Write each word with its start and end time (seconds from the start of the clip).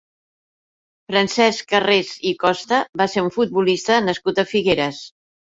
Francesc 1.11 1.61
Carrés 1.73 2.09
i 2.31 2.33
Costa 2.45 2.81
va 3.03 3.09
ser 3.17 3.25
un 3.27 3.31
futbolista 3.37 4.01
nascut 4.09 4.43
a 4.43 4.49
Figueres. 4.57 5.05